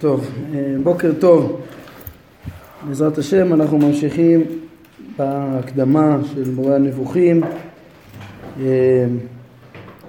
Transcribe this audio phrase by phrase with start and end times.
[0.00, 1.60] טוב, אה, בוקר טוב.
[2.88, 4.44] בעזרת השם אנחנו ממשיכים
[5.18, 7.40] בהקדמה של מורה הנבוכים.
[8.60, 9.06] אה,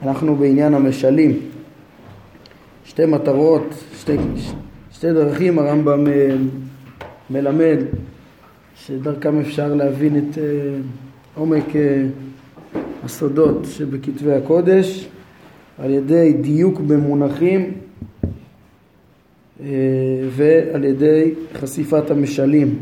[0.02, 1.40] אנחנו בעניין המשלים.
[2.86, 4.18] שתי מטרות, שתי,
[4.92, 6.36] שתי דרכים הרמב"ם אה,
[7.30, 7.78] מלמד
[8.76, 10.38] שדרכם אפשר להבין את
[11.36, 11.66] עומק
[13.04, 15.08] הסודות שבכתבי הקודש
[15.78, 17.87] על ידי דיוק במונחים
[20.30, 22.80] ועל ידי חשיפת המשלים.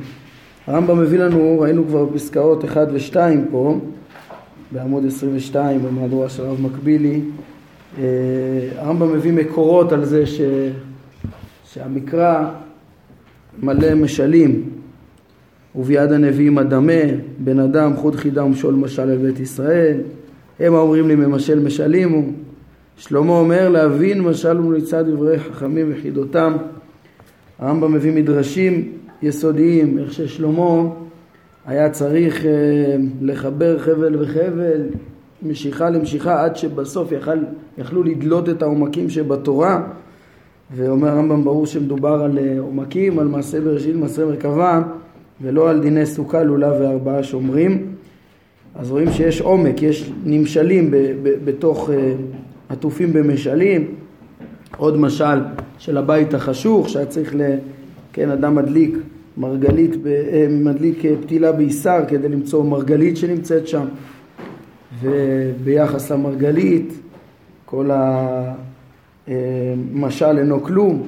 [0.67, 3.15] הרמב"ם מביא לנו, ראינו כבר בפסקאות 1 ו-2
[3.51, 3.79] פה,
[4.71, 7.21] בעמוד 22 במהדורה של הרב מקבילי,
[7.97, 8.03] אה,
[8.77, 10.41] הרמב"ם מביא מקורות על זה ש...
[11.65, 12.51] שהמקרא
[13.59, 14.69] מלא משלים.
[15.75, 17.01] וביד הנביאים הדמה,
[17.39, 19.97] בן אדם חוד חידה ומשול משל על בית ישראל,
[20.59, 22.33] הם האומרים לי ממשל משלים הוא
[22.97, 26.53] שלמה אומר להבין משל ומצד דברי חכמים וחידותם.
[27.59, 30.81] הרמב"ם מביא מדרשים יסודיים, איך ששלמה
[31.65, 32.51] היה צריך אה,
[33.21, 34.81] לחבר חבל וחבל,
[35.43, 37.37] משיכה למשיכה, עד שבסוף יכל,
[37.77, 39.83] יכלו לדלות את העומקים שבתורה.
[40.75, 44.81] ואומר הרמב"ם ברור שמדובר על אה, עומקים, על מעשה בראשית, מעשה מרכבה,
[45.41, 47.85] ולא על דיני סוכה, לולב וארבעה שומרים.
[48.75, 50.91] אז רואים שיש עומק, יש נמשלים
[51.23, 52.13] בתוך אה,
[52.69, 53.95] עטופים במשלים,
[54.77, 55.39] עוד משל
[55.79, 57.41] של הבית החשוך שהיה צריך, ל...
[58.13, 58.97] כן, אדם מדליק
[59.37, 63.85] מרגלית, אה, מדליק אה, פתילה בישר כדי למצוא מרגלית שנמצאת שם.
[65.01, 66.93] וביחס למרגלית
[67.65, 67.89] כל
[69.27, 71.03] המשל אה, אינו כלום.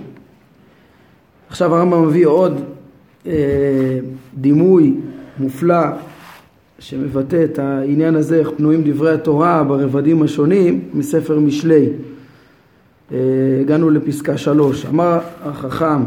[1.49, 2.61] עכשיו הרמב"ם מביא עוד
[4.33, 4.93] דימוי
[5.39, 5.85] מופלא
[6.79, 11.89] שמבטא את העניין הזה, איך פנויים דברי התורה ברבדים השונים מספר משלי.
[13.11, 13.17] אה,
[13.61, 14.85] הגענו לפסקה שלוש.
[14.85, 16.03] אמר החכם,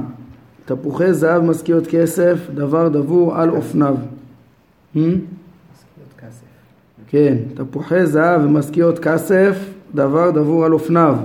[0.64, 3.96] תפוחי זהב משכיות כסף, דבר דבור על אופניו.
[4.96, 4.98] Hmm?
[7.08, 9.56] כן, תפוחי זהב ומשכיות כסף,
[9.94, 11.16] דבר דבור על אופניו.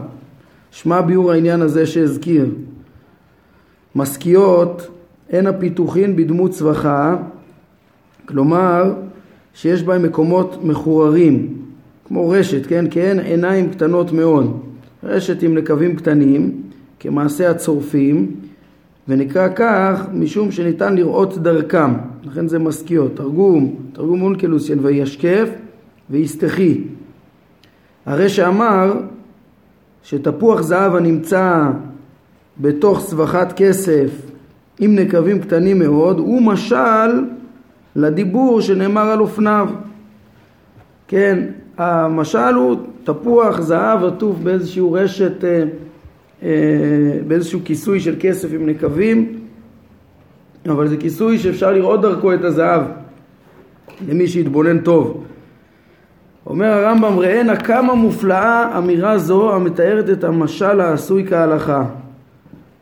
[0.72, 2.50] שמע ביאור העניין הזה שהזכיר.
[3.95, 4.88] משכיות
[5.29, 7.16] הן הפיתוחין בדמות צווחה,
[8.25, 8.94] כלומר
[9.55, 11.53] שיש בהם מקומות מחוררים,
[12.07, 12.89] כמו רשת, כן?
[12.89, 14.59] כי הן עיניים קטנות מאוד.
[15.03, 16.61] רשת עם נקבים קטנים,
[16.99, 18.31] כמעשה הצורפים,
[19.07, 21.93] ונקרא כך משום שניתן לראות דרכם,
[22.23, 23.16] לכן זה משכיות.
[23.16, 25.49] תרגום, תרגום אונקלוסיין וישקף
[26.09, 26.81] ויסתכי.
[28.05, 28.93] הרי שאמר
[30.03, 31.69] שתפוח זהב הנמצא
[32.61, 34.09] בתוך סבכת כסף
[34.79, 37.11] עם נקבים קטנים מאוד הוא משל
[37.95, 39.69] לדיבור שנאמר על אופניו.
[41.07, 41.45] כן,
[41.78, 45.63] המשל הוא תפוח זהב עטוף באיזשהו רשת, אה,
[46.44, 46.50] אה,
[47.28, 49.39] באיזשהו כיסוי של כסף עם נקבים,
[50.66, 52.81] אבל זה כיסוי שאפשר לראות דרכו את הזהב
[54.07, 55.23] למי שיתבונן טוב.
[56.47, 61.85] אומר הרמב"ם ראינה כמה מופלאה אמירה זו המתארת את המשל העשוי כהלכה.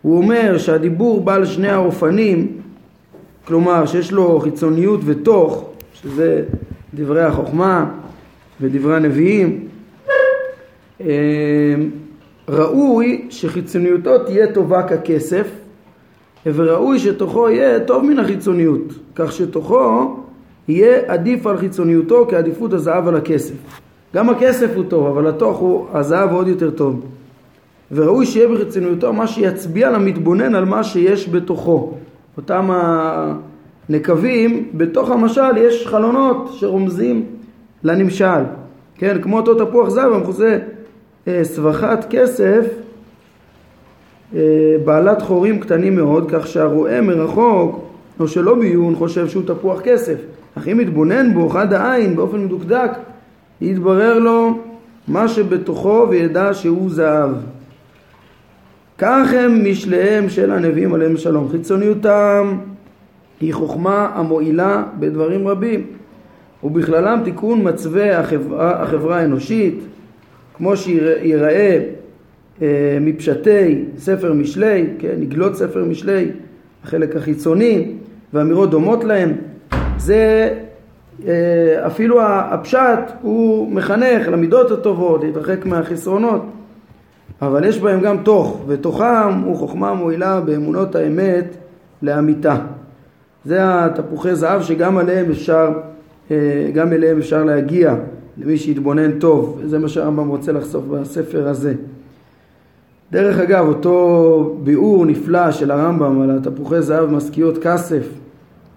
[0.02, 2.63] הוא אומר שהדיבור בעל שני האופנים
[3.48, 6.44] כלומר שיש לו חיצוניות ותוך, שזה
[6.94, 7.92] דברי החוכמה
[8.62, 9.68] ודברי הנביאים,
[11.02, 11.08] אה,
[12.50, 15.48] ראוי שחיצוניותו תהיה טובה ככסף
[16.46, 20.16] וראוי שתוכו יהיה טוב מן החיצוניות, כך שתוכו
[20.68, 23.54] יהיה עדיף על חיצוניותו כעדיפות הזהב על הכסף.
[24.16, 27.06] גם הכסף הוא טוב, אבל התוך הוא, הזהב עוד יותר טוב.
[27.92, 31.94] וראוי שיהיה בחיצוניותו מה שיצביע למתבונן על מה שיש בתוכו.
[32.38, 32.70] אותם
[33.90, 37.26] הנקבים, בתוך המשל יש חלונות שרומזים
[37.84, 38.44] לנמשל,
[38.96, 40.58] כן, כמו אותו תפוח זהב המכוסה
[41.28, 42.66] אה, סבכת כסף
[44.36, 44.40] אה,
[44.86, 47.86] בעלת חורים קטנים מאוד, כך שהרואה מרחוק
[48.20, 50.16] או שלא בעיון חושב שהוא תפוח כסף,
[50.58, 52.92] אך אם יתבונן בו חד העין באופן מדוקדק,
[53.62, 54.60] יתברר לו
[55.08, 57.32] מה שבתוכו וידע שהוא זהב.
[59.06, 61.50] כך הם משליהם של הנביאים עליהם שלום.
[61.50, 62.58] חיצוניותם
[63.42, 65.86] היא חוכמה המועילה בדברים רבים,
[66.64, 69.80] ובכללם תיקון מצבי החברה, החברה האנושית,
[70.58, 71.80] כמו שיראה
[72.62, 76.28] אה, מפשטי ספר משלי, כן, נגלות ספר משלי,
[76.84, 77.92] החלק החיצוני,
[78.34, 79.32] ואמירות דומות להם.
[79.98, 80.50] זה
[81.28, 86.46] אה, אפילו הפשט הוא מחנך למידות הטובות, להתרחק מהחסרונות.
[87.42, 91.56] אבל יש בהם גם תוך, ותוכם הוא חוכמה מועילה באמונות האמת
[92.02, 92.58] לאמיתה.
[93.46, 95.70] זה התפוחי זהב שגם עליהם אפשר,
[96.32, 97.96] אה, גם אליהם אפשר להגיע
[98.38, 101.74] למי שיתבונן טוב, וזה מה שהרמב"ם רוצה לחשוף בספר הזה.
[103.12, 108.08] דרך אגב, אותו ביאור נפלא של הרמב"ם על התפוחי זהב משכיות כסף,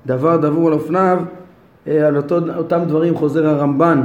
[0.07, 1.19] דבר דבור על אופניו,
[1.87, 4.03] אה, על אותו, אותם דברים חוזר הרמב"ן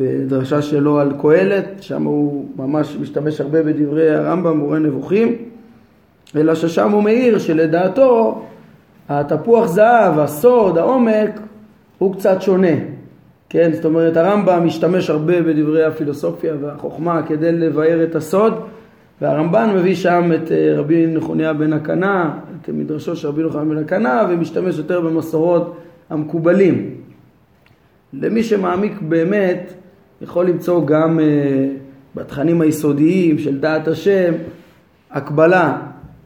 [0.00, 5.36] בדרשה שלו על קהלת, שם הוא ממש משתמש הרבה בדברי הרמב"ם, מורה נבוכים,
[6.36, 8.42] אלא ששם הוא מעיר שלדעתו
[9.08, 11.40] התפוח זהב, הסוד, העומק,
[11.98, 12.76] הוא קצת שונה.
[13.48, 18.54] כן, זאת אומרת הרמב"ם משתמש הרבה בדברי הפילוסופיה והחוכמה כדי לבאר את הסוד
[19.20, 23.78] והרמב"ן מביא שם את אה, רבי נחוניה בן הקנה, את מדרשו של רבי נחוניה בן
[23.78, 25.76] הקנה ומשתמש יותר במסורות
[26.10, 26.90] המקובלים.
[28.12, 29.72] למי שמעמיק באמת
[30.22, 31.22] יכול למצוא גם uh,
[32.16, 34.32] בתכנים היסודיים של דעת השם
[35.10, 35.78] הקבלה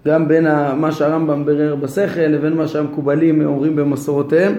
[0.07, 0.47] גם בין
[0.77, 4.55] מה שהרמב"ם ברר בשכל לבין מה שהמקובלים אומרים במסורותיהם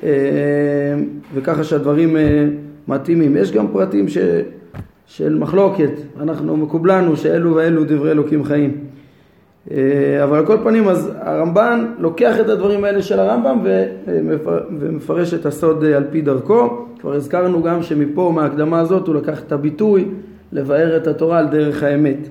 [0.00, 0.04] uh,
[1.34, 2.18] וככה שהדברים uh,
[2.88, 3.36] מתאימים.
[3.36, 4.18] יש גם פרטים ש,
[5.06, 5.90] של מחלוקת,
[6.20, 8.81] אנחנו מקובלנו שאלו ואלו דברי אלוקים חיים.
[9.70, 13.58] אבל על כל פנים אז הרמב"ן לוקח את הדברים האלה של הרמב"ם
[14.78, 19.52] ומפרש את הסוד על פי דרכו כבר הזכרנו גם שמפה, מההקדמה הזאת, הוא לקח את
[19.52, 20.08] הביטוי
[20.52, 22.28] לבאר את התורה על דרך האמת.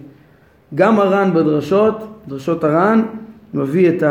[0.76, 3.02] גם הר"ן בדרשות, דרשות הר"ן,
[3.54, 4.04] מביא את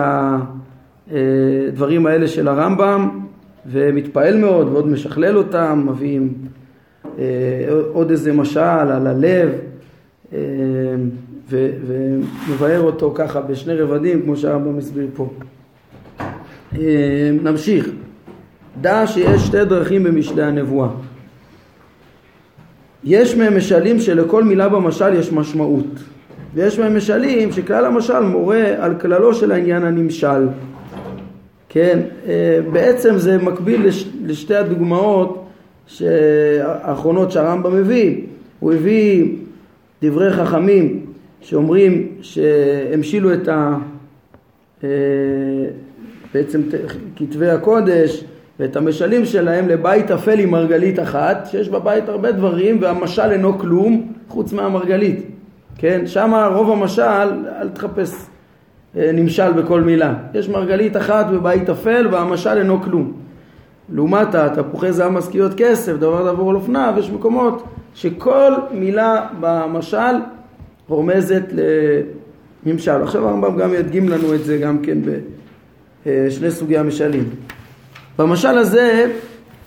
[1.11, 3.21] הדברים האלה של הרמב"ם
[3.67, 6.35] ומתפעל מאוד ועוד משכלל אותם, מביאים
[7.19, 7.25] אה,
[7.93, 9.51] עוד איזה משל על הלב
[11.51, 15.31] ומבאר אותו ככה בשני רבדים כמו שהרמב"ם הסביר פה.
[16.79, 17.89] אה, נמשיך.
[18.81, 20.89] דע שיש שתי דרכים במשלי הנבואה.
[23.05, 25.87] יש מהם משלים שלכל מילה במשל יש משמעות,
[26.55, 30.49] ויש מהם משלים שכלל המשל מורה על כללו של העניין הנמשל.
[31.69, 35.47] כן, אה, בעצם זה מקביל לש, לשתי הדוגמאות
[36.63, 38.21] האחרונות שהרמב"ם מביא.
[38.61, 39.37] הוא הביא
[40.03, 41.10] דברי חכמים
[41.41, 43.77] שאומרים שהמשילו את ה...
[44.85, 44.89] אה,
[46.35, 46.61] בעצם
[47.17, 48.25] כתבי הקודש
[48.61, 54.13] ואת המשלים שלהם לבית אפל עם מרגלית אחת, שיש בבית הרבה דברים והמשל אינו כלום
[54.29, 55.27] חוץ מהמרגלית.
[55.77, 58.27] כן, שם רוב המשל, אל תחפש
[58.97, 60.15] אה, נמשל בכל מילה.
[60.35, 63.13] יש מרגלית אחת בבית אפל והמשל אינו כלום.
[63.93, 67.65] לעומת התפוחי זהב משכיות כסף, דבר דבור על אופניו, יש מקומות
[67.95, 70.17] שכל מילה במשל
[70.91, 71.43] רומזת
[72.67, 73.03] לנמשל.
[73.03, 74.99] עכשיו הרמב"ם גם ידגים לנו את זה גם כן
[76.07, 77.25] בשני סוגי המשלים.
[78.19, 79.07] במשל הזה,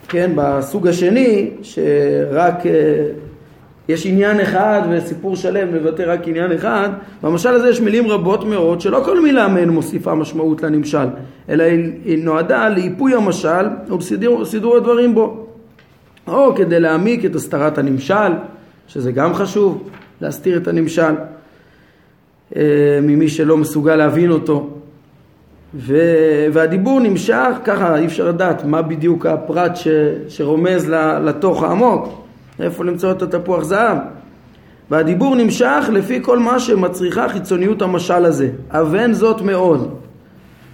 [0.07, 2.71] כן, בסוג השני, שרק אה,
[3.89, 6.89] יש עניין אחד וסיפור שלם מבטא רק עניין אחד,
[7.21, 11.07] במשל הזה יש מילים רבות מאוד שלא כל מילה מהן מוסיפה משמעות לנמשל,
[11.49, 11.63] אלא
[12.05, 15.45] היא נועדה לאיפוי המשל ולסידור הדברים בו.
[16.27, 18.31] או כדי להעמיק את הסתרת הנמשל,
[18.87, 19.89] שזה גם חשוב,
[20.23, 21.13] להסתיר את הנמשל
[22.55, 24.69] אה, ממי שלא מסוגל להבין אותו.
[25.75, 25.97] ו...
[26.53, 29.87] והדיבור נמשך, ככה אי אפשר לדעת מה בדיוק הפרט ש...
[30.27, 30.89] שרומז
[31.23, 32.23] לתוך העמוק,
[32.59, 33.97] איפה למצוא את התפוח זהב.
[34.91, 38.49] והדיבור נמשך לפי כל מה שמצריכה חיצוניות המשל הזה.
[38.69, 39.93] אבן זאת מאוד.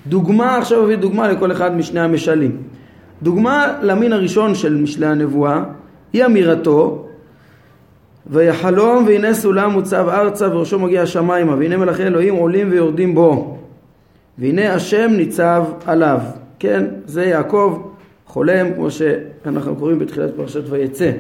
[0.08, 2.58] דוגמה, עכשיו אביא דוגמה לכל אחד משני המשלים.
[3.22, 5.64] דוגמה למין הראשון של משלי הנבואה
[6.14, 7.09] היא אמירתו
[8.30, 13.58] ויחלום והנה סולם מוצב ארצה וראשו מגיע השמיימה והנה מלאכי אלוהים עולים ויורדים בו
[14.38, 16.20] והנה השם ניצב עליו.
[16.60, 17.80] כן, זה יעקב
[18.28, 21.12] חולם, כמו שאנחנו קוראים בתחילת פרשת ויצא.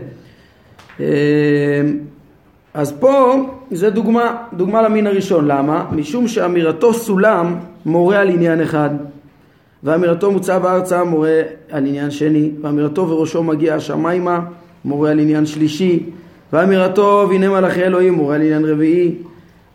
[0.99, 1.05] אמ,
[2.73, 3.33] אז פה
[3.71, 5.47] זה דוגמה, דוגמה למין הראשון.
[5.47, 5.85] למה?
[5.91, 7.55] משום שאמירתו סולם
[7.85, 8.89] מורה על עניין אחד,
[9.83, 11.41] ואמירתו מוצב ארצה מורה
[11.71, 14.39] על עניין שני, ואמירתו וראשו מגיע השמיימה
[14.85, 16.09] מורה על עניין שלישי,
[16.53, 19.15] ואמירתו והנה מלאכי אלוהים מורה על עניין רביעי,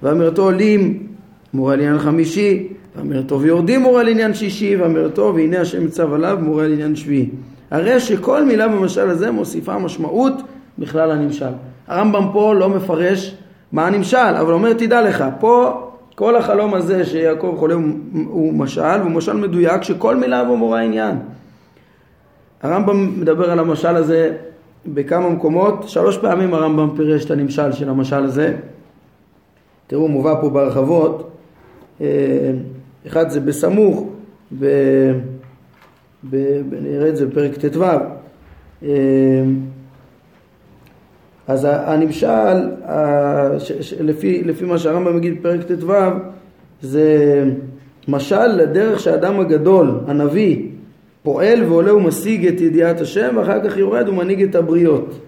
[0.02, 1.07] ואמירתו עולים
[1.54, 6.38] מורה על עניין חמישי, ואמירתו ויורדים מורה על עניין שישי, ואמירתו והנה השם מצב עליו
[6.40, 7.28] מורה על עניין שביעי.
[7.71, 10.43] הרי שכל מילה במשל הזה מוסיפה משמעות
[10.78, 11.52] בכלל הנמשל.
[11.87, 13.37] הרמב"ם פה לא מפרש
[13.73, 15.81] מה הנמשל, אבל אומר תדע לך, פה
[16.14, 17.75] כל החלום הזה שיעקב חולה
[18.14, 21.16] הוא משל, הוא משל מדויק שכל מילה בו מורה עניין.
[22.62, 24.33] הרמב"ם מדבר על המשל הזה
[24.87, 28.57] בכמה מקומות, שלוש פעמים הרמב"ם פירש את הנמשל של המשל הזה.
[29.87, 31.31] תראו, מובא פה בהרחבות.
[32.00, 32.07] אה,
[33.07, 34.09] אחד זה בסמוך,
[34.59, 34.64] ב,
[36.31, 36.37] ב,
[36.71, 37.85] ב, נראה את זה בפרק ט"ו.
[38.83, 38.88] אה,
[41.49, 42.69] אז הנמשל,
[44.00, 45.93] לפי, לפי מה שהרמב"ם מגיד בפרק ט"ו,
[46.83, 47.45] זה
[48.09, 50.69] משל לדרך שהאדם הגדול, הנביא,
[51.25, 55.21] פועל ועולה ומשיג את ידיעת השם ואחר כך יורד ומנהיג את הבריות.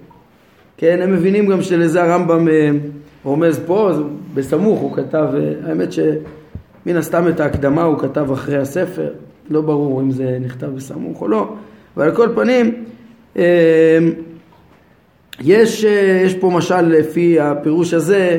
[0.77, 2.71] כן, הם מבינים גם שלזה הרמב"ם אה,
[3.25, 3.91] רומז פה,
[4.35, 5.27] בסמוך הוא כתב,
[5.65, 9.09] האמת שמן הסתם את ההקדמה הוא כתב אחרי הספר,
[9.51, 11.55] לא ברור אם זה נכתב בסמוך או לא,
[11.97, 12.85] אבל על כל פנים
[15.41, 15.85] יש,
[16.25, 18.39] יש פה משל לפי הפירוש הזה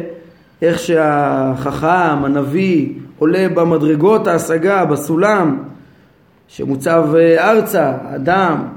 [0.62, 5.58] איך שהחכם, הנביא, עולה במדרגות ההשגה, בסולם,
[6.48, 8.68] שמוצב אה, ארצה, אדם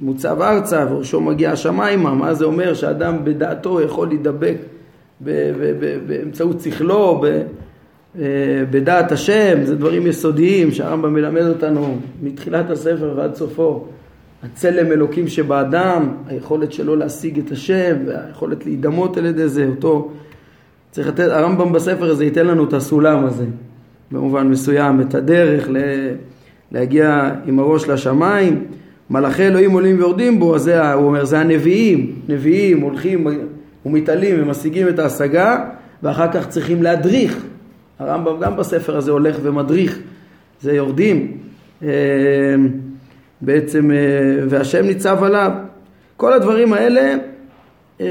[0.00, 4.56] מוצב ארצה וראשו מגיע השמיימה, מה זה אומר שאדם בדעתו יכול להידבק
[6.06, 7.24] באמצעות שכלו,
[8.18, 8.24] אה,
[8.70, 13.84] בדעת השם, זה דברים יסודיים שהרמב"ם מלמד אותנו מתחילת הספר ועד סופו.
[14.42, 20.10] הצלם אלוקים שבאדם, היכולת שלו להשיג את השם והיכולת להידמות על ידי זה, אותו
[20.90, 23.44] צריך לתת, הרמב"ם בספר הזה ייתן לנו את הסולם הזה
[24.12, 25.68] במובן מסוים, את הדרך
[26.72, 28.64] להגיע עם הראש לשמיים,
[29.10, 33.26] מלאכי אלוהים עולים ויורדים בו, אז זה, הוא אומר, זה הנביאים, נביאים הולכים
[33.86, 35.64] ומתעלים ומשיגים את ההשגה
[36.02, 37.44] ואחר כך צריכים להדריך,
[37.98, 39.98] הרמב"ם גם בספר הזה הולך ומדריך,
[40.60, 41.36] זה יורדים
[41.82, 41.88] אה,
[43.40, 43.96] בעצם, אה,
[44.48, 45.50] והשם ניצב עליו,
[46.16, 47.14] כל הדברים האלה
[48.00, 48.06] אה,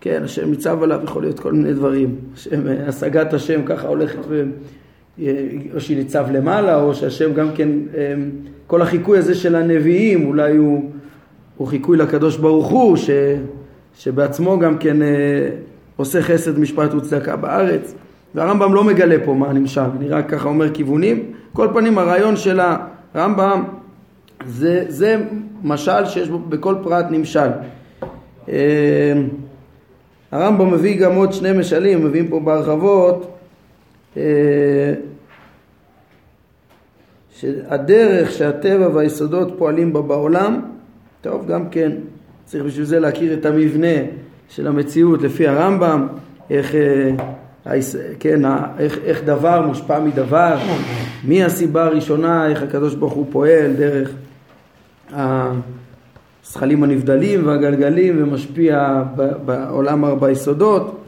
[0.00, 2.16] כן, השם ניצב עליו, יכול להיות כל מיני דברים.
[2.34, 4.18] השם, השגת השם ככה הולכת.
[5.74, 8.30] או שהיא ניצב למעלה, או שהשם גם כן, אמ,
[8.66, 10.90] כל החיקוי הזה של הנביאים, אולי הוא,
[11.56, 13.10] הוא חיקוי לקדוש ברוך הוא, ש,
[13.98, 15.08] שבעצמו גם כן אה,
[15.96, 17.94] עושה חסד משפט וצדקה בארץ.
[18.34, 21.32] והרמב"ם לא מגלה פה מה נמשל, אני רק ככה אומר כיוונים.
[21.52, 22.60] כל פנים הרעיון של
[23.14, 23.64] הרמב"ם
[24.46, 25.16] זה, זה
[25.64, 27.48] משל שיש בו בכל פרט נמשל.
[30.32, 33.39] הרמב"ם מביא גם עוד שני משלים, מביאים פה בהרחבות אה,
[37.30, 40.60] שהדרך שהטבע והיסודות פועלים בה בעולם,
[41.20, 41.92] טוב גם כן
[42.44, 43.96] צריך בשביל זה להכיר את המבנה
[44.48, 46.06] של המציאות לפי הרמב"ם,
[46.50, 47.10] איך, אה,
[48.20, 48.40] כן,
[48.78, 50.58] איך, איך דבר מושפע מדבר,
[51.24, 54.12] מי הסיבה הראשונה, איך הקדוש ברוך הוא פועל דרך
[55.12, 59.02] הזכלים הנבדלים והגלגלים ומשפיע
[59.44, 60.99] בעולם ארבע יסודות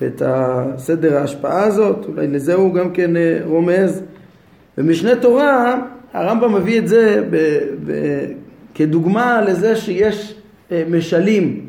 [0.00, 4.02] ואת הסדר ההשפעה הזאת, אולי לזה הוא גם כן אה, רומז.
[4.78, 5.80] במשנה תורה
[6.12, 7.36] הרמב"ם מביא את זה ב,
[7.86, 7.92] ב,
[8.74, 10.34] כדוגמה לזה שיש
[10.72, 11.66] אה, משלים.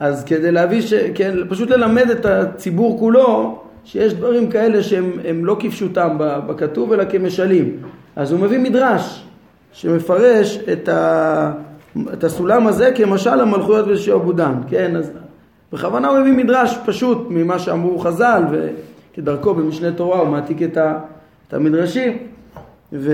[0.00, 5.56] אז כדי להביא, ש, כן, פשוט ללמד את הציבור כולו שיש דברים כאלה שהם לא
[5.60, 7.76] כפשוטם בכתוב אלא כמשלים.
[8.16, 9.26] אז הוא מביא מדרש
[9.72, 11.52] שמפרש את ה...
[12.12, 14.96] את הסולם הזה כמשל המלכויות ושעבודן, כן?
[14.96, 15.12] אז
[15.72, 22.18] בכוונה הוא מביא מדרש פשוט ממה שאמרו חז"ל, וכדרכו במשנה תורה הוא מעתיק את המדרשים,
[22.92, 23.12] ו...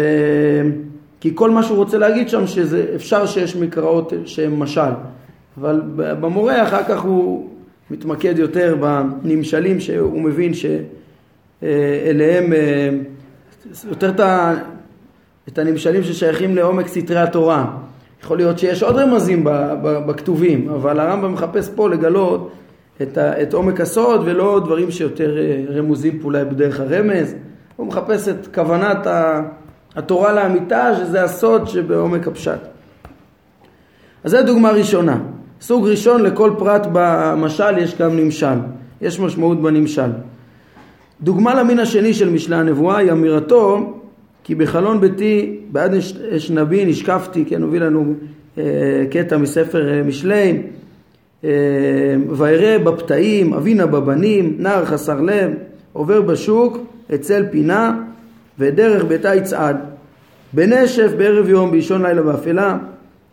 [1.20, 4.80] כי כל מה שהוא רוצה להגיד שם שזה אפשר שיש מקראות שהן משל,
[5.60, 7.50] אבל במורה אחר כך הוא
[7.90, 12.88] מתמקד יותר בנמשלים שהוא מבין שאליהם אה,
[13.88, 14.12] יותר
[15.48, 17.76] את הנמשלים ששייכים לעומק סתרי התורה
[18.22, 19.46] יכול להיות שיש עוד רמזים
[19.82, 22.50] בכתובים, אבל הרמב"ם מחפש פה לגלות
[23.02, 27.34] את, ה, את עומק הסוד ולא דברים שיותר אה, רמוזים פה אולי בדרך הרמז.
[27.76, 29.06] הוא מחפש את כוונת
[29.96, 32.60] התורה לאמיתה, שזה הסוד שבעומק הפשט.
[34.24, 35.18] אז זו דוגמה ראשונה.
[35.60, 38.58] סוג ראשון לכל פרט במשל יש גם נמשל.
[39.00, 40.10] יש משמעות בנמשל.
[41.20, 43.94] דוגמה למין השני של משלי הנבואה היא אמירתו
[44.46, 45.94] כי בחלון ביתי בעד
[46.36, 48.14] אשנבי נשקפתי, כן, הוביל לנו
[48.58, 48.62] אה,
[49.10, 50.62] קטע מספר אה, משלי,
[51.44, 51.50] אה,
[52.28, 55.50] וירא בפתאים, אבינה בבנים, נער חסר לב,
[55.92, 56.78] עובר בשוק,
[57.14, 58.02] אצל פינה,
[58.58, 59.76] ודרך ביתה יצעד.
[60.52, 62.78] בנשף בערב יום, באישון לילה באפלה,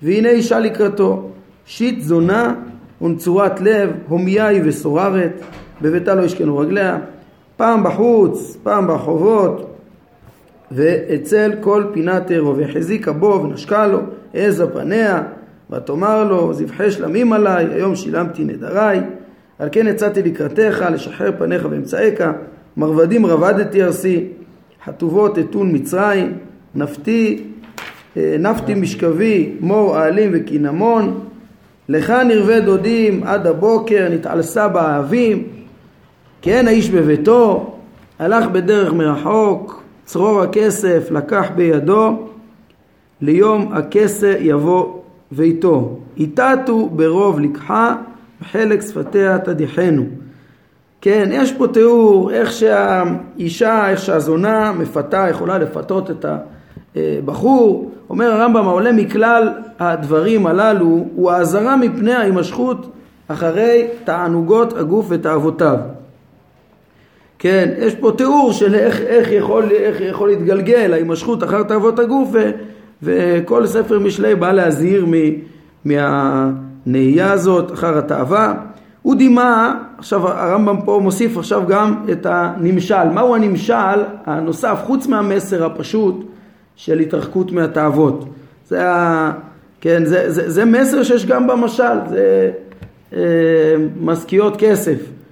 [0.02, 1.30] והנה אישה לקראתו,
[1.66, 2.56] שיט זונה
[3.02, 5.42] ונצורת לב, הומיה היא וסוררת,
[5.82, 6.98] בביתה לא ישכנו רגליה,
[7.58, 9.73] פעם בחוץ, פעם ברחובות,
[10.76, 14.00] ואצל כל פינת ערו, והחזיקה בו ונשקה לו,
[14.34, 15.24] העזה פניה,
[15.72, 19.00] ותאמר לו, זבחי שלמים עליי, היום שילמתי נדריי,
[19.60, 22.24] על כן יצאתי לקראתך, לשחרר פניך ואמצעיך,
[22.78, 24.28] מרבדים רבדתי ארסי,
[24.86, 26.34] חטובות אתון מצרים,
[26.76, 27.44] נפתי,
[28.18, 31.20] אה, נפתי משכבי, מור העלים וקינמון,
[31.90, 35.44] לך נרווה דודים עד הבוקר, נתעלסה באהבים,
[36.42, 37.76] כן האיש בביתו,
[38.20, 42.28] הלך בדרך מרחוק, צרור הכסף לקח בידו,
[43.22, 45.00] ליום הכסה יבוא
[45.32, 45.98] ואיתו.
[46.18, 47.96] איתתו ברוב לקחה,
[48.42, 50.04] בחלק שפתיה תדיחנו.
[51.02, 56.26] כן, יש פה תיאור איך שהאישה, איך שהזונה מפתה, יכולה לפתות את
[56.96, 57.92] הבחור.
[58.10, 62.92] אומר הרמב"ם, העולה מכלל הדברים הללו הוא האזהרה מפני ההימשכות
[63.28, 65.78] אחרי תענוגות הגוף ותאוותיו.
[67.44, 72.30] כן, יש פה תיאור של איך, איך, יכול, איך יכול להתגלגל ההימשכות אחר תאוות הגוף
[72.32, 72.52] ו,
[73.04, 75.12] וכל ספר משלי בא להזהיר מ,
[75.86, 78.54] מהנהייה הזאת אחר התאווה.
[79.02, 83.10] הוא דימה, עכשיו הרמב"ם פה מוסיף עכשיו גם את הנמשל.
[83.14, 86.26] מהו הנמשל הנוסף חוץ מהמסר הפשוט
[86.76, 88.26] של התרחקות מהתאוות?
[88.68, 89.32] זה, ה,
[89.82, 92.52] כן, זה, זה, זה מסר שיש גם במשל, זה
[93.14, 93.20] אה,
[94.02, 95.23] משכיות כסף.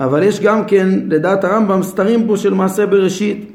[0.00, 3.52] אבל יש גם כן, לדעת הרמב"ם, סתרים פה של מעשה בראשית.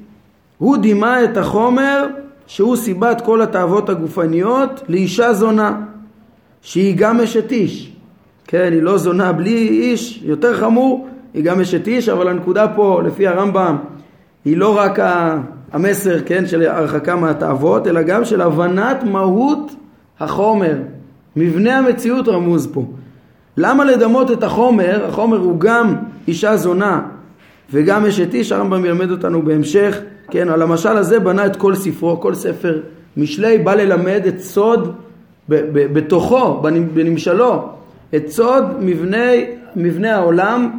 [0.57, 2.07] הוא דימה את החומר
[2.47, 5.81] שהוא סיבת כל התאוות הגופניות לאישה זונה,
[6.61, 7.91] שהיא גם אשת איש.
[8.47, 13.01] כן, היא לא זונה בלי איש, יותר חמור, היא גם אשת איש, אבל הנקודה פה,
[13.05, 13.77] לפי הרמב"ם,
[14.45, 14.99] היא לא רק
[15.71, 19.75] המסר, כן, של הרחקה מהתאוות, אלא גם של הבנת מהות
[20.19, 20.75] החומר.
[21.35, 22.85] מבנה המציאות רמוז פה.
[23.57, 25.05] למה לדמות את החומר?
[25.07, 25.95] החומר הוא גם
[26.27, 27.01] אישה זונה
[27.71, 29.99] וגם אשת איש, הרמב"ם ילמד אותנו בהמשך,
[30.31, 32.81] כן, על המשל הזה בנה את כל ספרו, כל ספר
[33.17, 34.95] משלי בא ללמד את סוד
[35.49, 36.61] בתוכו,
[36.93, 37.69] בנמשלו,
[38.15, 39.27] את סוד מבנה,
[39.75, 40.71] מבנה העולם,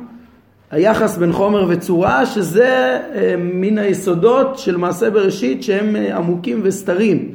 [0.71, 7.29] היחס בין חומר וצורה, שזה אה, מן היסודות של מעשה בראשית שהם אה, עמוקים וסתרים,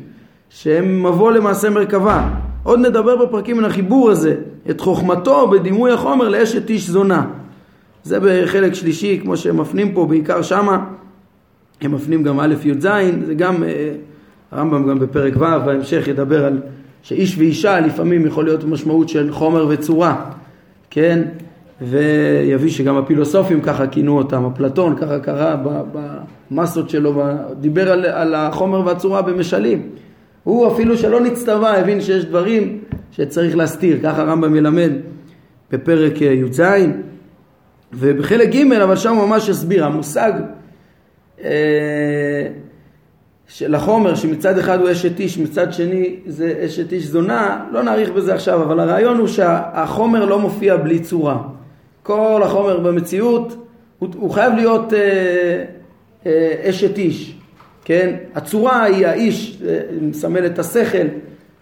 [0.50, 2.30] שהם מבוא למעשה מרכבה.
[2.64, 4.36] עוד נדבר בפרקים מן החיבור הזה,
[4.70, 7.26] את חוכמתו בדימוי החומר לאשת איש זונה.
[8.04, 10.86] זה בחלק שלישי, כמו שהם מפנים פה, בעיקר שמה,
[11.82, 12.88] הם מפנים גם א' י"ז,
[13.26, 13.94] זה גם, אה,
[14.52, 16.62] הרמב"ם גם בפרק ו', בהמשך ידבר על
[17.04, 20.26] שאיש ואישה לפעמים יכול להיות משמעות של חומר וצורה,
[20.90, 21.22] כן?
[21.82, 25.56] ויביא שגם הפילוסופים ככה כינו אותם, אפלטון ככה קרא
[26.52, 27.24] במסות שלו,
[27.60, 29.90] דיבר על, על החומר והצורה במשלים.
[30.44, 34.92] הוא אפילו שלא נצטווה הבין שיש דברים שצריך להסתיר, ככה הרמב"ם ילמד
[35.72, 36.62] בפרק י"ז
[37.94, 40.32] ובחלק ג' אבל שם הוא ממש הסביר, המושג
[41.44, 42.48] אה,
[43.48, 48.10] של החומר שמצד אחד הוא אשת איש, מצד שני זה אשת איש זונה, לא נאריך
[48.10, 51.38] בזה עכשיו, אבל הרעיון הוא שהחומר לא מופיע בלי צורה.
[52.04, 53.66] כל החומר במציאות
[54.00, 55.64] הוא, הוא חייב להיות אה,
[56.26, 57.41] אה, אשת איש.
[57.86, 58.16] כן?
[58.36, 61.08] הצורה היא האיש, אה, מסמל את השכל,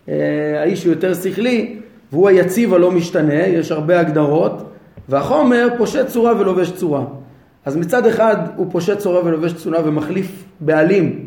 [0.10, 1.75] אה, האיש הוא יותר שכלי
[2.12, 4.63] והוא היציב הלא משתנה, יש הרבה הגדרות,
[5.10, 7.05] והחומר פושט צורה ולובש צורה.
[7.65, 11.25] אז מצד אחד הוא פושט צורה ולובש צורה ומחליף בעלים,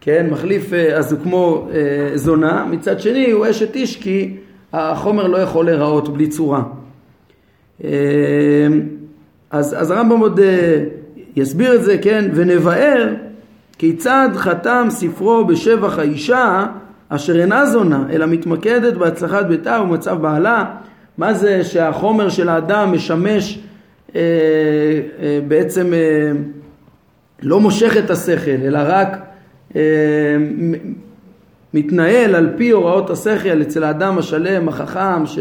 [0.00, 0.26] כן?
[0.30, 1.68] מחליף, אה, אז הוא כמו
[2.14, 4.36] זונה, מצד שני הוא אשת איש כי
[4.72, 6.62] החומר לא יכול להיראות בלי צורה.
[9.50, 10.40] אז, אז הרמב"ם עוד
[11.36, 12.30] יסביר את זה, כן?
[12.34, 13.14] ונבאר
[13.82, 16.66] כיצד חתם ספרו בשבח האישה
[17.08, 20.64] אשר אינה זונה אלא מתמקדת בהצלחת ביתה ומצב בעלה?
[21.18, 23.58] מה זה שהחומר של האדם משמש
[24.16, 24.20] אה,
[25.22, 26.32] אה, בעצם אה,
[27.42, 29.18] לא מושך את השכל אלא רק
[29.76, 29.82] אה,
[31.74, 35.38] מתנהל על פי הוראות השכל אצל האדם השלם החכם ש,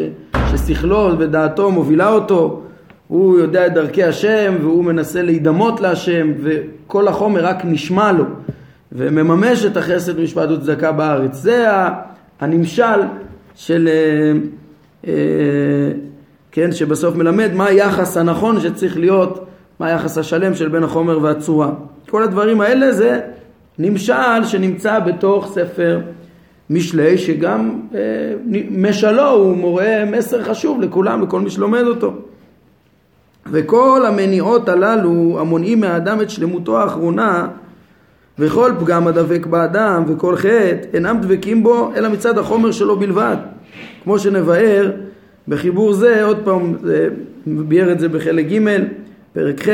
[0.51, 2.63] ששכלו ודעתו מובילה אותו
[3.11, 8.23] הוא יודע את דרכי השם והוא מנסה להידמות להשם וכל החומר רק נשמע לו
[8.91, 11.35] ומממש את החסד משפט וצדקה בארץ.
[11.35, 11.67] זה
[12.39, 13.01] הנמשל
[13.55, 14.39] של, אה,
[15.07, 15.13] אה,
[16.51, 19.45] כן, שבסוף מלמד מה היחס הנכון שצריך להיות,
[19.79, 21.71] מה היחס השלם של בין החומר והצורה.
[22.09, 23.19] כל הדברים האלה זה
[23.79, 25.99] נמשל שנמצא בתוך ספר
[26.69, 27.99] משלי שגם אה,
[28.71, 32.13] משלו הוא מורה מסר חשוב לכולם, לכל מי שלומד אותו.
[33.45, 37.47] וכל המניעות הללו המונעים מהאדם את שלמותו האחרונה
[38.39, 43.35] וכל פגם הדבק באדם וכל חטא אינם דבקים בו אלא מצד החומר שלו בלבד.
[44.03, 44.91] כמו שנבהר
[45.47, 46.75] בחיבור זה עוד פעם
[47.45, 48.77] ביאר את זה בחלק ג'
[49.33, 49.69] פרק ח'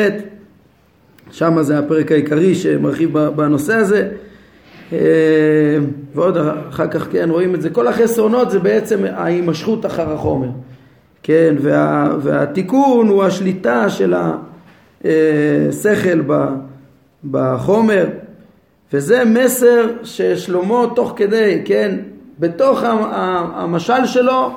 [1.32, 4.10] שם זה הפרק העיקרי שמרחיב בנושא הזה.
[4.94, 4.98] אה,
[6.16, 6.38] ועוד
[6.70, 7.70] אחר כך כן רואים את זה.
[7.70, 10.48] כל החסרונות זה בעצם ההימשכות אחר החומר
[11.28, 14.14] כן, וה, והתיקון הוא השליטה של
[15.70, 16.22] השכל
[17.32, 18.06] בחומר,
[18.94, 21.96] וזה מסר ששלמה תוך כדי, כן,
[22.40, 24.52] בתוך המשל שלו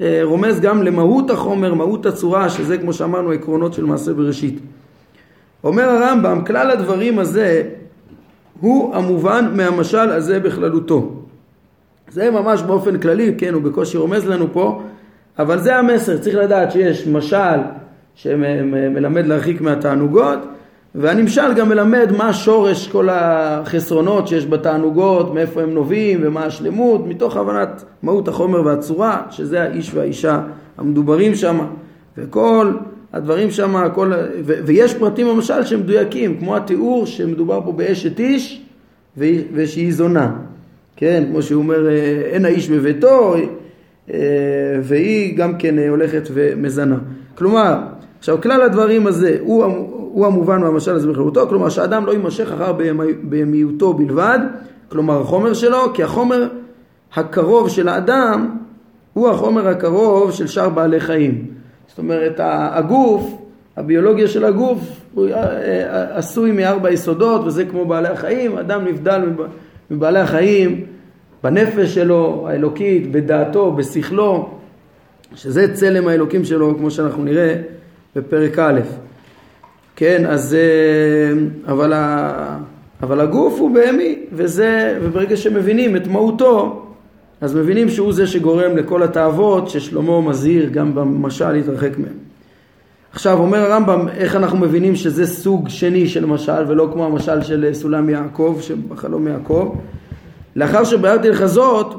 [0.00, 4.58] אה, רומז גם למהות החומר, מהות הצורה, שזה כמו שאמרנו עקרונות של מעשה בראשית.
[5.64, 7.62] אומר הרמב"ם, כלל הדברים הזה
[8.60, 11.12] הוא המובן מהמשל הזה בכללותו.
[12.10, 14.82] זה ממש באופן כללי, כן, הוא בקושי רומז לנו פה,
[15.38, 17.58] אבל זה המסר, צריך לדעת שיש משל
[18.14, 20.38] שמלמד להרחיק מהתענוגות
[20.94, 27.36] והנמשל גם מלמד מה שורש כל החסרונות שיש בתענוגות, מאיפה הם נובעים ומה השלמות, מתוך
[27.36, 30.40] הבנת מהות החומר והצורה, שזה האיש והאישה
[30.78, 31.58] המדוברים שם.
[32.18, 32.72] וכל
[33.12, 34.12] הדברים שם, הכל,
[34.44, 38.62] ו, ויש פרטים למשל שהם מדויקים, כמו התיאור שמדובר פה באשת איש
[39.54, 40.32] ושהיא זונה,
[40.96, 41.88] כן, כמו שהוא אומר,
[42.24, 43.34] אין האיש בביתו,
[44.82, 46.98] והיא גם כן הולכת ומזנה.
[47.34, 47.78] כלומר,
[48.18, 49.64] עכשיו כלל הדברים הזה הוא,
[50.14, 52.72] הוא המובן מהמשל הזה בחירותו, כלומר שאדם לא יימשך אחר
[53.22, 54.38] בהמיותו בלבד,
[54.88, 56.48] כלומר החומר שלו, כי החומר
[57.14, 58.56] הקרוב של האדם
[59.12, 61.46] הוא החומר הקרוב של שאר בעלי חיים.
[61.86, 63.44] זאת אומרת הגוף,
[63.76, 64.78] הביולוגיה של הגוף
[65.14, 69.22] הוא אה, אה, עשוי מארבע יסודות וזה כמו בעלי החיים, אדם נבדל
[69.90, 70.84] מבעלי החיים
[71.44, 74.48] בנפש שלו האלוקית, בדעתו, בשכלו,
[75.34, 77.56] שזה צלם האלוקים שלו כמו שאנחנו נראה
[78.16, 78.80] בפרק א'.
[79.96, 81.92] כן, אז אה, אבל,
[83.02, 86.86] אבל הגוף הוא בהמי, וזה, וברגע שמבינים את מהותו,
[87.40, 92.18] אז מבינים שהוא זה שגורם לכל התאוות ששלמה מזהיר גם במשל להתרחק מהם.
[93.12, 97.70] עכשיו אומר הרמב"ם איך אנחנו מבינים שזה סוג שני של משל ולא כמו המשל של
[97.72, 99.74] סולם יעקב שבחלום יעקב
[100.56, 101.94] לאחר שביארתי לך זאת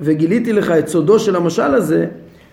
[0.00, 2.06] וגיליתי לך את סודו של המשל הזה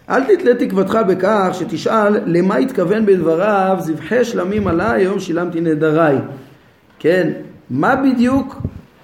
[0.10, 6.18] אל תתלה תקוותך בכך שתשאל למה התכוון בדבריו זבחי שלמים עליי היום שילמתי נדריי
[7.00, 7.32] כן
[7.70, 8.62] מה בדיוק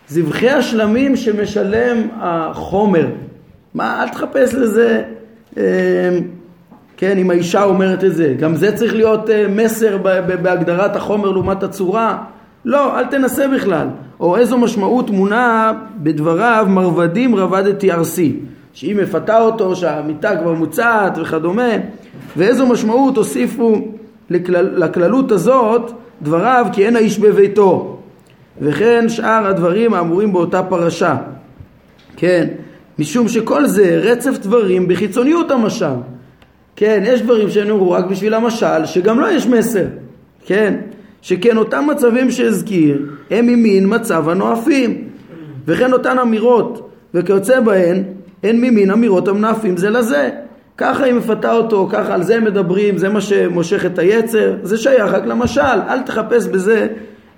[0.08, 3.08] זבחי השלמים שמשלם החומר.
[3.74, 5.04] מה, אל תחפש לזה,
[5.58, 5.64] אה,
[6.98, 8.34] כן, אם האישה אומרת את זה.
[8.40, 9.98] גם זה צריך להיות אה, מסר
[10.42, 12.24] בהגדרת החומר לעומת הצורה.
[12.68, 13.88] לא, אל תנסה בכלל.
[14.20, 18.36] או איזו משמעות מונה בדבריו מרבדים רבדתי ארסי.
[18.74, 21.72] שהיא מפתה אותו, שהמיטה כבר מוצעת וכדומה.
[22.38, 23.82] ואיזו משמעות הוסיפו
[24.30, 28.00] לכלל, לכללות הזאת דבריו כי אין האיש בביתו.
[28.62, 31.16] וכן שאר הדברים האמורים באותה פרשה.
[32.18, 32.48] כן,
[33.00, 35.96] משום שכל זה רצף דברים בחיצוניות המשל.
[36.76, 39.86] כן, יש דברים שנאמרו רק בשביל המשל, שגם לו לא יש מסר.
[40.46, 40.74] כן,
[41.22, 45.08] שכן אותם מצבים שהזכיר הם ממין מצב הנואפים.
[45.68, 48.04] וכן אותן אמירות וכיוצא בהן
[48.44, 50.30] הן ממין אמירות המנאפים זה לזה.
[50.78, 55.14] ככה היא מפתה אותו, ככה על זה מדברים, זה מה שמושך את היצר, זה שייך
[55.14, 56.88] רק למשל, אל תחפש בזה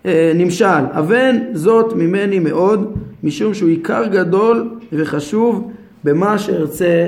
[0.06, 5.72] אה, נמשל, אבן זאת ממני מאוד, משום שהוא עיקר גדול וחשוב
[6.04, 7.08] במה שארצה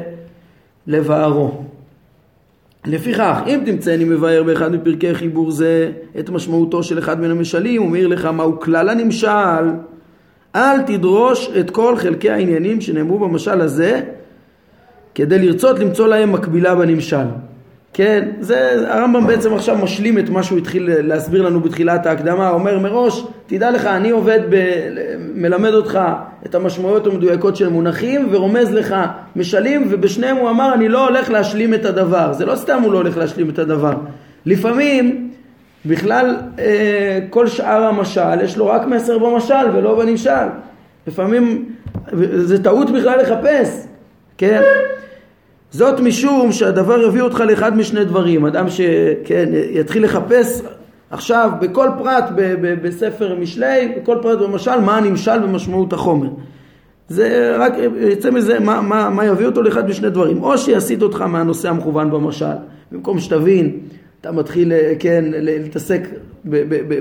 [0.88, 1.64] לבארו.
[2.86, 7.90] לפיכך, אם תמצאני מבאר באחד מפרקי חיבור זה את משמעותו של אחד מן המשלים, הוא
[7.92, 9.70] מעיר לך מהו כלל הנמשל,
[10.56, 14.02] אל תדרוש את כל חלקי העניינים שנאמרו במשל הזה,
[15.16, 17.26] כדי לרצות למצוא להם מקבילה בנמשל.
[17.94, 22.80] כן, זה הרמב"ם בעצם עכשיו משלים את מה שהוא התחיל להסביר לנו בתחילת ההקדמה, אומר
[22.80, 24.56] מראש, תדע לך, אני עובד, ב,
[25.36, 26.00] מלמד אותך
[26.46, 28.96] את המשמעויות המדויקות של מונחים ורומז לך
[29.36, 32.98] משלים ובשניהם הוא אמר אני לא הולך להשלים את הדבר, זה לא סתם הוא לא
[32.98, 33.94] הולך להשלים את הדבר,
[34.46, 35.32] לפעמים
[35.86, 40.48] בכלל אה, כל שאר המשל יש לו רק מסר במשל ולא בנמשל,
[41.08, 41.66] לפעמים
[42.34, 43.88] זה טעות בכלל לחפש,
[44.38, 44.62] כן?
[45.72, 50.62] זאת משום שהדבר יביא אותך לאחד משני דברים, אדם שכן יתחיל לחפש
[51.10, 56.30] עכשיו בכל פרט ב- ב- בספר משלי, בכל פרט במשל, מה הנמשל במשמעות החומר.
[57.10, 61.22] זה רק יצא מזה מה, מה, מה יביא אותו לאחד משני דברים, או שיסיט אותך
[61.22, 62.46] מהנושא המכוון במשל,
[62.92, 63.80] במקום שתבין,
[64.22, 66.08] אתה מתחיל כן להתעסק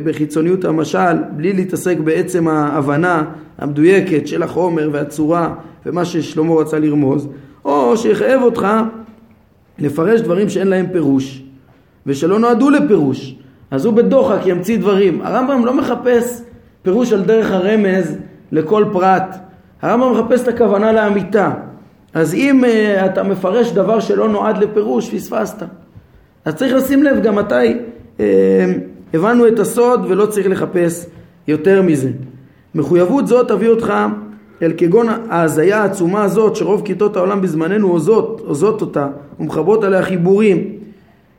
[0.04, 3.24] בחיצוניות המשל, בלי להתעסק בעצם ההבנה
[3.58, 5.54] המדויקת של החומר והצורה
[5.86, 7.28] ומה ששלמה רצה לרמוז,
[7.64, 8.66] או שיחייב אותך
[9.78, 11.42] לפרש דברים שאין להם פירוש
[12.06, 13.34] ושלא נועדו לפירוש
[13.70, 15.22] אז הוא בדוחק ימציא דברים.
[15.22, 16.42] הרמב"ם לא מחפש
[16.82, 18.16] פירוש על דרך הרמז
[18.52, 19.36] לכל פרט.
[19.82, 21.50] הרמב"ם מחפש את הכוונה לאמיתה.
[22.14, 25.62] אז אם uh, אתה מפרש דבר שלא נועד לפירוש פספסת.
[26.44, 27.74] אז צריך לשים לב גם מתי
[28.18, 28.20] uh,
[29.14, 31.06] הבנו את הסוד ולא צריך לחפש
[31.48, 32.10] יותר מזה.
[32.74, 33.94] מחויבות זאת תביא אותך
[34.62, 39.08] אל כגון ההזיה העצומה הזאת שרוב כיתות העולם בזמננו עוזות, עוזות אותה
[39.40, 40.64] ומחברות עליה חיבורים.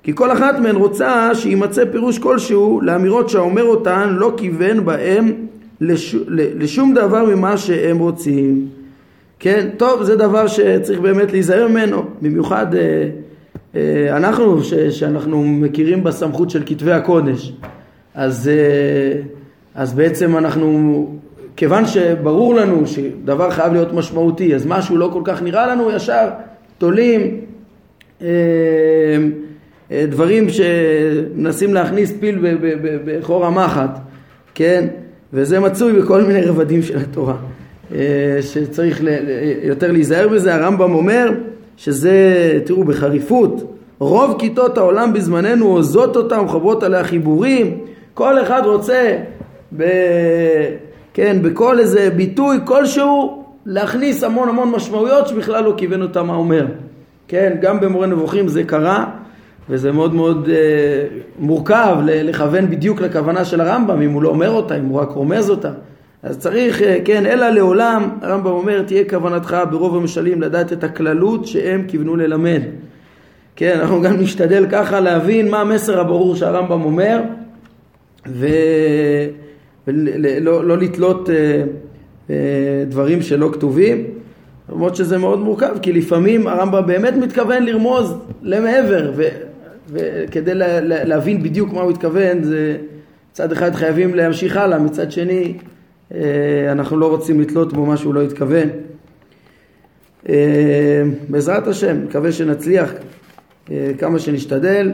[0.04, 5.32] כי כל אחת מהן רוצה שימצא פירוש כלשהו לאמירות שהאומר אותן לא כיוון בהם
[5.82, 8.68] לש, לשום דבר ממה שהם רוצים.
[9.40, 13.10] כן, טוב, זה דבר שצריך באמת להיזהר ממנו, במיוחד אה,
[13.76, 17.54] אה, אנחנו, ש, שאנחנו מכירים בסמכות של כתבי הקודש.
[18.16, 19.22] אז, אה,
[19.76, 21.08] אז בעצם אנחנו
[21.62, 26.30] כיוון שברור לנו שדבר חייב להיות משמעותי, אז משהו לא כל כך נראה לנו, ישר
[26.78, 27.42] תולים
[28.22, 28.28] אה,
[29.92, 32.58] אה, דברים שמנסים להכניס פיל
[33.06, 34.00] בחור המחט,
[34.56, 34.88] כן?
[35.34, 37.36] וזה מצוי בכל מיני רבדים של התורה,
[37.96, 39.02] אה, שצריך
[39.64, 40.56] יותר להיזהר בזה.
[40.56, 41.32] הרמב"ם אומר
[41.78, 47.78] שזה, תראו, בחריפות, רוב כיתות העולם בזמננו עוזות אותה ומחברות עליה חיבורים.
[48.14, 49.18] כל אחד רוצה,
[49.78, 49.84] ב...
[51.14, 56.66] כן, בכל איזה ביטוי כלשהו, להכניס המון המון משמעויות שבכלל לא כיוון אותה מה אומר.
[57.28, 59.06] כן, גם במורה נבוכים זה קרה,
[59.70, 64.76] וזה מאוד מאוד אה, מורכב לכוון בדיוק לכוונה של הרמב"ם, אם הוא לא אומר אותה,
[64.78, 65.72] אם הוא רק רומז אותה.
[66.24, 71.48] אז צריך, אה, כן, אלא לעולם, הרמב"ם אומר, תהיה כוונתך ברוב המשלים לדעת את הכללות
[71.48, 72.62] שהם כיוונו ללמד.
[73.56, 77.22] כן, אנחנו גם נשתדל ככה להבין מה המסר הברור שהרמב"ם אומר,
[79.88, 81.64] ולא לא לתלות אה,
[82.30, 82.36] אה,
[82.88, 84.06] דברים שלא כתובים,
[84.70, 89.24] למרות שזה מאוד מורכב, כי לפעמים הרמב"ם באמת מתכוון לרמוז למעבר, ו,
[89.90, 92.78] וכדי לה, לה, להבין בדיוק מה הוא התכוון, זה
[93.32, 95.54] מצד אחד חייבים להמשיך הלאה, מצד שני
[96.14, 98.70] אה, אנחנו לא רוצים לתלות בו מה שהוא לא התכוון.
[100.30, 102.94] אה, בעזרת השם, מקווה שנצליח
[103.72, 104.92] אה, כמה שנשתדל.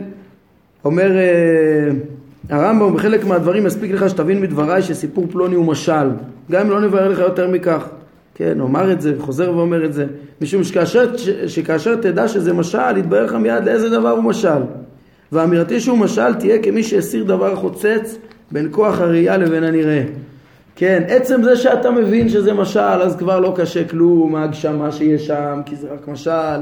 [0.86, 1.12] אומר
[2.49, 6.10] הרמב"ם, בחלק מהדברים מספיק לך שתבין מדבריי שסיפור פלוני הוא משל,
[6.51, 7.88] גם אם לא נבהר לך יותר מכך.
[8.36, 10.05] כן, אומר את זה, חוזר ואומר את זה,
[10.41, 14.62] משום שכאשר, שכאשר תדע שזה משל, יתברר לך מיד לאיזה דבר הוא משל.
[15.31, 18.17] ואמירתי שהוא משל תהיה כמי שהסיר דבר חוצץ
[18.51, 20.03] בין כוח הראייה לבין הנראה.
[20.75, 25.62] כן, עצם זה שאתה מבין שזה משל, אז כבר לא קשה כלום, ההגשמה שיש שם,
[25.65, 26.60] כי זה רק משל,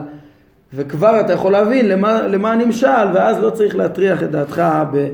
[0.74, 5.08] וכבר אתה יכול להבין למה, למה נמשל, ואז לא צריך להטריח את דעתך ב,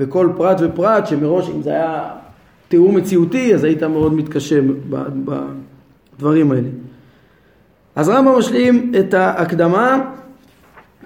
[0.00, 2.10] בכל פרט ופרט, שמראש אם זה היה
[2.68, 4.60] תיאור מציאותי, אז היית מאוד מתקשה
[6.18, 6.68] בדברים האלה.
[7.96, 10.10] אז רמב"ם משלים את ההקדמה,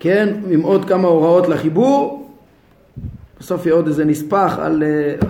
[0.00, 2.30] כן, עם עוד כמה הוראות לחיבור,
[3.40, 5.26] בסוף יהיה עוד איזה נספח על uh, uh,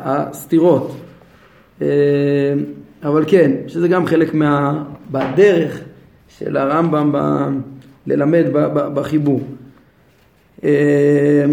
[0.00, 0.96] הסתירות.
[1.82, 1.86] אה,
[3.04, 4.84] אבל כן, שזה גם חלק מה...
[5.10, 5.80] בדרך
[6.38, 7.18] של הרמב"ם ב...
[8.06, 8.44] ללמד
[8.94, 9.40] בחיבור.
[10.64, 11.44] אה,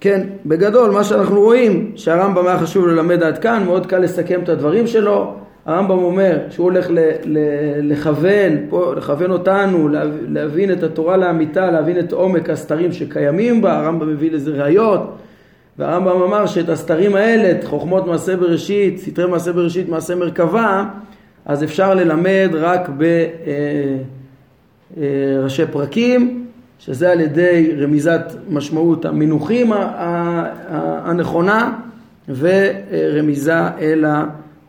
[0.00, 4.48] כן, בגדול מה שאנחנו רואים שהרמב"ם היה חשוב ללמד עד כאן, מאוד קל לסכם את
[4.48, 5.34] הדברים שלו.
[5.66, 7.38] הרמב"ם אומר שהוא הולך ל, ל,
[7.82, 9.88] לכוון, פה, לכוון אותנו,
[10.28, 15.16] להבין את התורה לאמיתה, להבין את עומק הסתרים שקיימים בה, הרמב"ם מביא לזה ראיות.
[15.78, 20.84] והרמב"ם אמר שאת הסתרים האלה, את חוכמות מעשה בראשית, סתרי מעשה בראשית, מעשה מרכבה,
[21.44, 22.88] אז אפשר ללמד רק
[24.96, 26.45] בראשי אה, אה, פרקים,
[26.78, 29.72] שזה על ידי רמיזת משמעות המינוחים
[31.04, 31.72] הנכונה
[32.28, 34.04] ורמיזה אל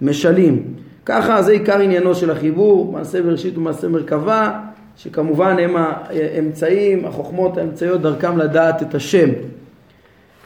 [0.01, 0.63] המשלים.
[1.05, 4.59] ככה זה עיקר עניינו של החיבור, מעשה בראשית ומעשה מרכבה,
[4.97, 9.29] שכמובן הם האמצעים, החוכמות האמצעיות דרכם לדעת את השם.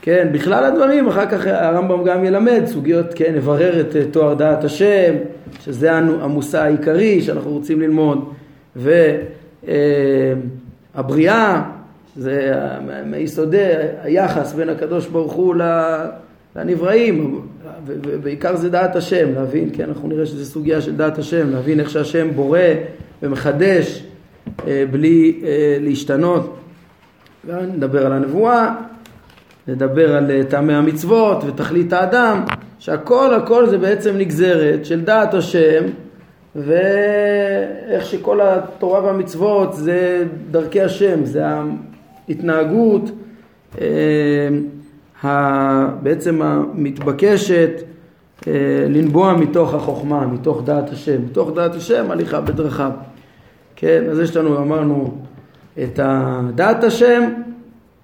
[0.02, 4.64] כן, בכלל הדברים, אחר כך הרמב"ם גם ילמד סוגיות, כן, נברר את אה, תואר דעת
[4.64, 5.14] השם,
[5.60, 8.32] שזה המושא העיקרי שאנחנו רוצים ללמוד,
[8.76, 9.16] והבריאה,
[9.68, 10.34] אה,
[12.14, 12.52] שזה
[13.06, 13.66] מיסודי
[14.02, 15.54] היחס בין הקדוש ברוך הוא
[16.56, 17.40] לנבראים,
[17.86, 21.90] ובעיקר זה דעת השם, להבין, כן, אנחנו נראה שזה סוגיה של דעת השם, להבין איך
[21.90, 22.58] שהשם בורא
[23.22, 24.04] ומחדש
[24.66, 25.42] אה, בלי
[25.80, 26.58] להשתנות.
[27.44, 28.74] נדבר על הנבואה,
[29.68, 32.44] נדבר על אה, טעמי המצוות ותכלית האדם,
[32.78, 35.84] שהכל הכל זה בעצם נגזרת של דעת השם
[36.56, 41.42] ואיך שכל התורה והמצוות זה דרכי השם, זה
[42.28, 43.10] ההתנהגות
[43.80, 44.48] אה,
[46.02, 47.70] בעצם המתבקשת
[48.46, 48.52] אה,
[48.88, 52.90] לנבוע מתוך החוכמה, מתוך דעת השם, מתוך דעת השם הליכה בדרכיו.
[53.76, 55.14] כן, אז יש לנו, אמרנו,
[55.82, 56.00] את
[56.54, 57.32] דעת השם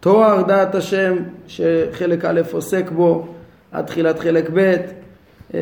[0.00, 3.26] תואר דעת השם שחלק א' עוסק בו
[3.72, 4.76] עד תחילת חלק ב'
[5.54, 5.60] אה,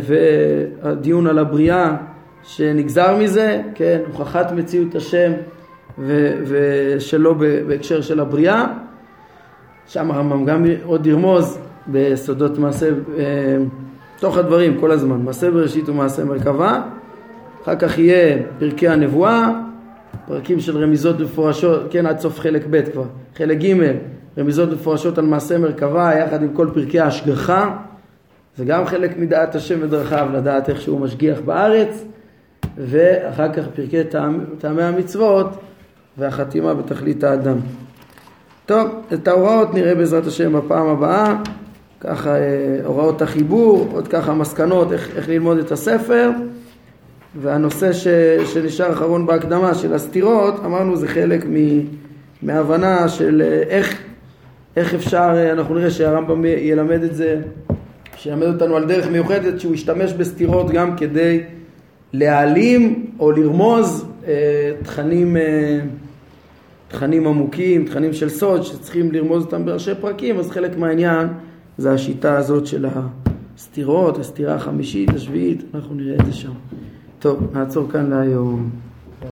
[0.00, 1.96] והדיון על הבריאה
[2.42, 5.32] שנגזר מזה, כן, הוכחת מציאות השם
[6.46, 7.34] ושלא
[7.66, 8.66] בהקשר של הבריאה.
[9.86, 13.56] שם הרמב"ם גם עוד ירמוז בסודות מעשה, אה,
[14.18, 16.82] תוך הדברים כל הזמן, מעשה בראשית ומעשה מרכבה.
[17.62, 19.48] אחר כך יהיה פרקי הנבואה,
[20.26, 23.04] פרקים של רמיזות מפורשות, כן, עד סוף חלק ב' כבר.
[23.36, 23.74] חלק ג',
[24.38, 27.76] רמיזות מפורשות על מעשה מרכבה, יחד עם כל פרקי ההשגחה.
[28.56, 32.04] זה גם חלק מדעת השם ודרכיו, לדעת איך שהוא משגיח בארץ.
[32.78, 34.04] ואחר כך פרקי
[34.58, 35.46] טעמי המצוות
[36.18, 37.56] והחתימה בתכלית האדם.
[38.66, 41.36] טוב, את ההוראות נראה בעזרת השם בפעם הבאה.
[42.00, 46.30] ככה אה, הוראות החיבור, עוד ככה מסקנות איך, איך ללמוד את הספר.
[47.40, 48.06] והנושא ש,
[48.44, 51.80] שנשאר אחרון בהקדמה של הסתירות, אמרנו זה חלק מ,
[52.42, 53.98] מהבנה של אה, איך,
[54.76, 57.40] איך אפשר, אה, אנחנו נראה שהרמב"ם ילמד את זה,
[58.16, 61.42] שילמד אותנו על דרך מיוחדת שהוא ישתמש בסתירות גם כדי
[62.12, 65.80] להעלים או לרמוז אה, תכנים, אה,
[66.88, 71.28] תכנים עמוקים, תכנים של סוד שצריכים לרמוז אותם בראשי פרקים, אז חלק מהעניין
[71.78, 72.86] זה השיטה הזאת של
[73.56, 76.52] הסתירות, הסתירה החמישית, השביעית, אנחנו נראה את זה שם.
[77.18, 78.70] טוב, נעצור כאן להיום.